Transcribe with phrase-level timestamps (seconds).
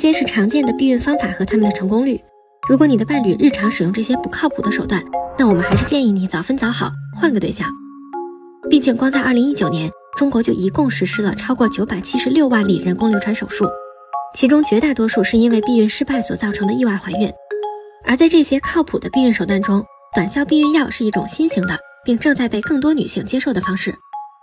[0.00, 2.18] 这些是常见的避孕方法和他们的成功率。
[2.66, 5.04] 如果你的伴侣日常使用这些不靠谱的手段，
[5.38, 7.68] 那我们还是建议你早分早好，换个对象。
[8.70, 13.68] 毕竟，光在2019年，中国就一共实施了超过976万例人工流产手术，
[14.34, 17.30] 其中绝大多数是因为避孕失败所造成的意外怀孕。
[18.06, 23.94] 而在这些靠谱的避孕手段中，短效避孕药是一种新型的，并正在被更多女性接受的方式。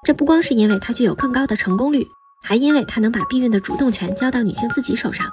[0.05, 2.05] 这不光是因为它具有更高的成功率，
[2.43, 5.25] 还因为它能把避孕的主动权交到女性自己手上。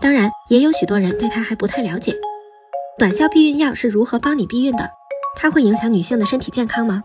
[0.00, 2.14] 当然，也有许多人对它还不太了解。
[2.98, 4.88] 短效避孕药是如何帮你避孕的？
[5.36, 7.02] 它会影响女性的身体健康吗？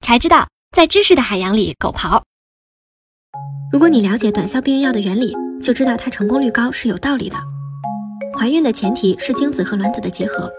[0.00, 2.22] 才知道，在知识的海洋里狗刨。
[3.72, 7.36] 如果你了解短效避孕药的原理，就知道它成功率高是有道理的。
[8.38, 10.50] 怀孕的前提是精子和卵子的结合，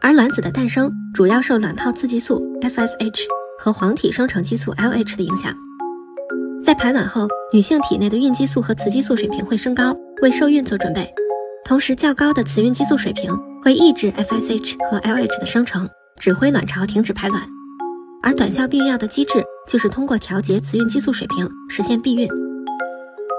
[0.00, 3.26] 而卵子的诞生主要受卵泡刺激素 FSH
[3.58, 5.54] 和黄体生成激素 LH 的影响。
[6.68, 11.10] 在排卵后，女性体内的孕激素和雌激素水平会升高，为受孕做准备。
[11.64, 15.88] 同时，较高的雌孕激素水平会抑制 FSH 和 LH 的生成，
[16.20, 17.42] 指挥卵巢停止排卵。
[18.22, 22.28] 而短效避孕药的机制就是通过调节雌孕激素水平实现避孕。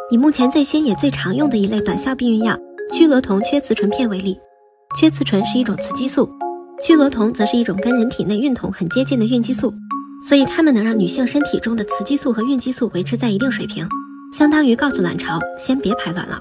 [0.10, 2.58] 以目前最新也最常用的一类短效避孕药
[2.92, 4.40] 聚乐酮缺雌醇片为例，
[5.00, 6.28] 缺雌醇是一种雌激素，
[6.84, 9.72] 聚乐酮则是一种跟人体内孕酮很接近的孕激素，
[10.22, 13.88] 所以它们能让女性身体中的雌激素和孕激素维持在一定水平，
[14.34, 16.38] 相当于告诉卵巢先别排卵了。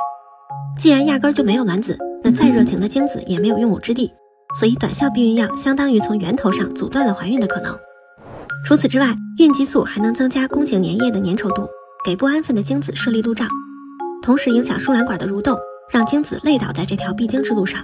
[0.78, 4.12] 既然压根就没有卵子，那再热情的精子也没有用武之地，
[4.58, 7.76] 所以短效避孕药相当于从源头上阻断了怀孕的可能。
[8.66, 11.66] 除此之外，孕激素还能增加宫颈粘液的粘稠度，
[12.04, 13.48] 给不安分的精子顺利入账，
[14.22, 15.56] 同时影响输卵管的蠕动，
[15.90, 17.80] 让精子累倒在这条必经之路上。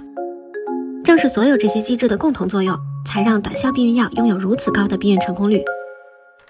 [1.03, 5.63] 正是所有这些机制的共同作用，才让短效避孕药拥有如此高的避孕成功率。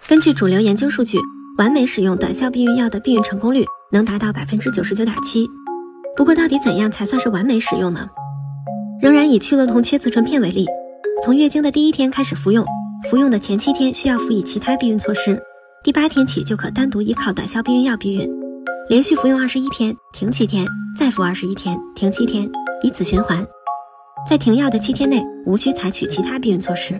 [0.07, 1.17] 根据主流研究数据，
[1.57, 5.49] 完美使用短效避孕药的避孕成功率能达到百分之九十九点七。
[6.15, 8.07] 不过，到底怎样才算是完美使用呢？
[9.01, 10.67] 仍然以去乐酮缺雌醇片为例，
[11.23, 12.63] 从月经的第一天开始服用。
[13.09, 15.41] 服用的前七天需要辅以其他避孕措施，
[15.83, 18.29] 第八天起就可单独依靠短效避孕药避孕。
[18.87, 22.47] 连续服用二十一天，停七天，再服二十一天，停七天，
[22.83, 23.43] 以此循环。
[24.29, 26.99] 在停药的七天内，无需采取其他避孕措施。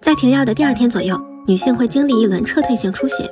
[0.00, 3.28] 在停药的第二天左右，女性会经历一轮撤退性出血，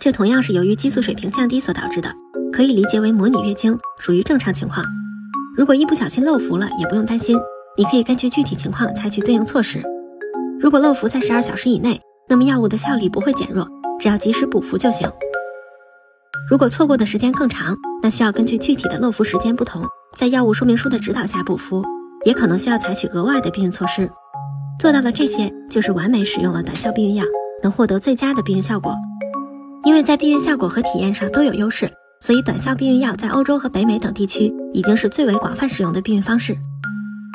[0.00, 2.12] 这同样是由于激素水平降低所导致的，
[2.52, 4.84] 可以理解为模拟月经，属于正常情况。
[5.56, 7.38] 如果一不小心漏服了，也不用担心，
[7.76, 9.82] 你可以根据具体情况采取对应措施。
[10.60, 13.66] 如果漏服在十二小时以内，那么药物的效力不会减弱，
[13.98, 15.10] 只要及时补服就行。
[16.50, 19.82] 如果错过的时间更长，那需要根据具体的漏服时间不同，
[20.16, 21.82] 在药物说明书的指导下补服，
[22.24, 24.10] 也可能需要采取额外的避孕措施。
[24.78, 27.24] 做到了这些，就是完美使用了短效避孕药，
[27.62, 28.94] 能获得最佳的避孕效果。
[29.84, 31.90] 因为在避孕效果和体验上都有优势，
[32.20, 36.56] 所以短效避孕药在欧洲和北美等地区已经是最为广泛使用的避孕方式。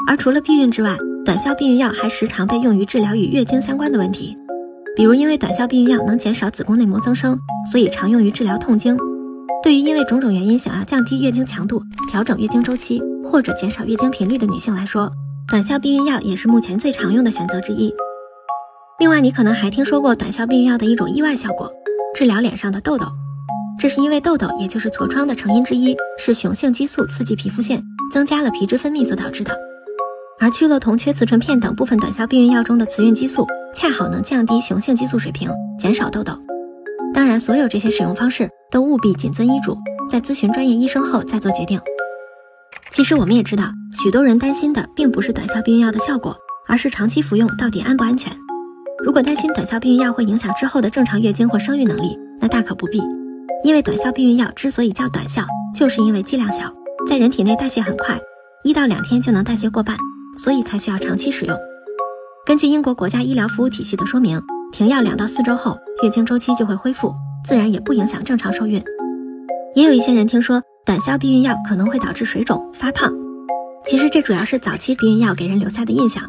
[0.07, 4.33] 而除了避孕之外，短效避孕药还时常被用于治疗与月经相关的问题，
[4.95, 7.37] 比如因为短效避孕药能减少子宫内膜增生，
[7.69, 8.97] 所以常用于治疗痛经。
[9.61, 15.11] 对于因为种种原因想要降低月经强度、调整月经周期或者减少月经频率的女性来说，
[15.49, 17.93] 短效避孕药也是目前最常用的选择之一。
[19.07, 21.71] 另外，你可能还听说过短效避孕药的一种意外效果，
[22.13, 23.05] 治疗脸上的痘痘。
[23.79, 27.81] 这是因为痘痘，也就是痤疮的成因之一是雄性激素刺激皮肤腺，
[28.11, 29.57] 增加了皮脂分泌所导致的。
[30.41, 36.37] 而去乐酮缺雌醇片等部分短效避孕药中的雌孕激素，恰好能降低雄性激素水平，减少痘痘。
[37.13, 39.77] 当然，所有这些使用方式都务必谨遵医嘱，
[40.09, 41.79] 在咨询专业医生后再做决定。
[42.91, 43.71] 其实我们也知道，
[44.03, 46.35] 许多人担心的并不是短效避孕药的效果，
[46.67, 48.29] 而是长期服用到底安不安全。
[49.07, 53.01] 如果担心短效避孕药会影响之后的正常月经或生育能力，那大可不必。
[53.63, 56.69] 因为短效避孕药之所以叫短效，就是因为剂量小，
[57.07, 58.19] 在人体内代谢很快，
[58.65, 59.95] 一到两天就能代谢过半。
[60.37, 61.57] 所以才需要长期使用。
[62.45, 64.41] 根据英国国家医疗服务体系的说明，
[64.73, 68.83] 停药两到四周后，月经周期就会恢复，自然也不影响正常受孕。
[69.73, 73.09] 也有一些人听说短效避孕药可能会导致水肿、发胖，
[73.85, 76.21] 其实这主要是早期避孕药给人留下的印象。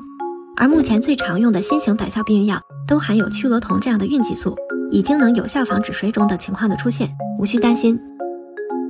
[0.61, 4.57] 而目前最常用的新型短效避孕药都含有去乐酮这样的孕激素，
[4.91, 7.09] 已经能有效防止水肿等情况的出现，
[7.39, 7.97] 无需担心。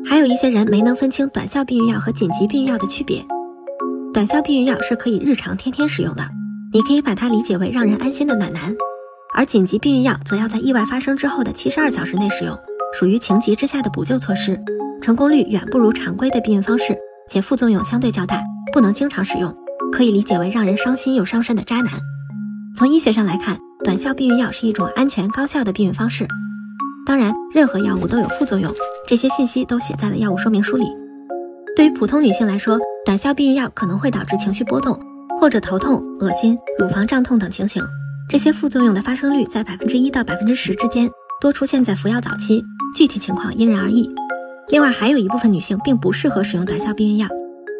[0.06, 3.22] 还有一些人没能分清短效避孕药和紧急避孕药的区别。
[4.14, 6.22] 短效避孕药是可以日常天天使用的，
[6.72, 8.72] 你可以把它理解为让人安心的暖男；
[9.34, 12.56] 而紧急避孕药则要在意外发生之后的七十二小时内使用，
[12.98, 14.58] 属于情急之下的补救措施，
[15.02, 16.96] 成功率远不如常规的避孕方式，
[17.28, 18.42] 且副作用相对较大，
[18.72, 19.54] 不能经常使用，
[19.92, 21.92] 可以理解为让人伤心又伤身的渣男。
[22.76, 26.26] 从医学上来看，短效避孕药是一种安全高效的避孕方式。
[27.06, 28.72] 当然，任何药物都有副作用，
[29.06, 30.84] 这些信息都写在了药物说明书里。
[31.74, 34.98] 对于普通女性来说，短效避孕药可能会导致情绪波动，
[35.40, 37.82] 或者头痛、恶心、乳房胀痛等情形。
[38.28, 41.08] 这些副作用的发生率在百分之一到百分之十之间，
[41.40, 42.62] 多出现在服药早期，
[42.94, 44.06] 具体情况因人而异。
[44.68, 47.26] 另外，还有一部分女性并不适合使用短效避孕药，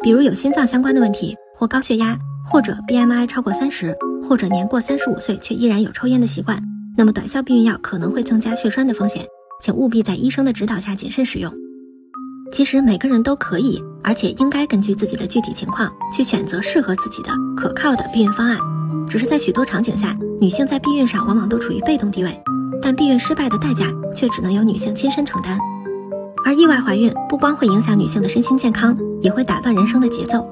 [0.01, 6.57] 比如有心脏相关的问题，或高血压，或者 BMI 超过三十，或者年过三十五岁却依然有抽烟的习惯。
[6.97, 9.25] 那么，短效避孕药可能会增加血栓的风险，
[9.61, 11.53] 请务必在医生的指导下谨慎使用。
[12.53, 18.57] 其实每个人都可以，而且应该根据自己的具体情况去选择适合自己的可靠的避孕方案。
[19.09, 22.41] 只是在许多场景下，女性在避孕上往往都处于被动地位，
[22.81, 23.85] 但避孕失败的代价
[24.15, 25.59] 却只能由女性亲身承担。
[26.45, 30.49] 而意外怀孕不光会影响女性的身心健康，也会打断人生的节奏。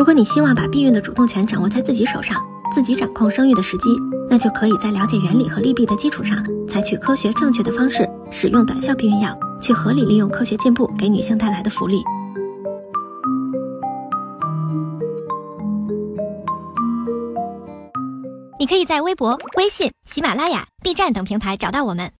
[0.00, 2.34] 如果你希望把避孕的主动权掌握在自己手上，
[2.74, 3.90] 自己掌控生育的时机，
[4.30, 12.02] 那就可以在了解原理和利弊的基础上，采取科学正确的方式使用短效避孕药，去合理利用科学进步给女性带来的福利。
[18.58, 22.10] 你可以在微博、微信、喜马拉雅、B 站等平台找到我们。